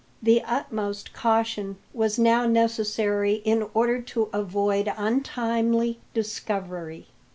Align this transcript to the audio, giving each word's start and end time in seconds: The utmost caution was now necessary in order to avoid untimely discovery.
The 0.19 0.41
utmost 0.41 1.13
caution 1.13 1.77
was 1.93 2.17
now 2.17 2.47
necessary 2.47 3.33
in 3.45 3.69
order 3.75 4.01
to 4.01 4.29
avoid 4.33 4.91
untimely 4.97 5.99
discovery. 6.15 7.09